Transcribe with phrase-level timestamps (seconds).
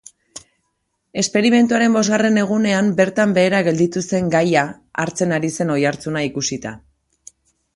[1.21, 4.65] Esperimentuaren bosgarren egunean bertan behera gelditu zen gaia
[5.05, 6.75] hartzen ari zen oihartzuna ikusita.